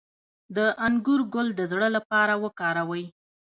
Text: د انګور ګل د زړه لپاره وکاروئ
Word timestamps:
د 0.55 0.57
انګور 0.85 1.21
ګل 1.33 1.47
د 1.55 1.61
زړه 1.71 1.87
لپاره 1.95 2.33
وکاروئ 2.43 3.05